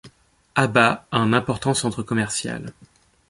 Aba 0.61 0.85
a 1.11 1.19
un 1.27 1.31
important 1.39 1.75
centre 1.77 2.01
commercial. 2.01 2.63